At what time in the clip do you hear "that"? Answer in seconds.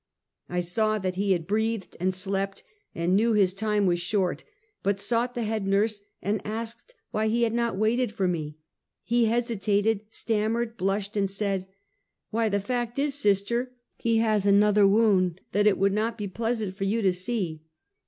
0.97-1.13, 15.51-15.67